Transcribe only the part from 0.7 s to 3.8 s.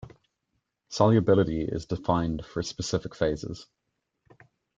Solubility is defined for specific phases.